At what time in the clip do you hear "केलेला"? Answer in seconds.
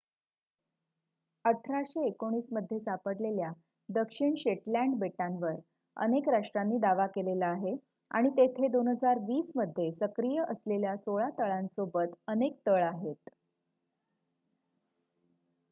7.07-7.47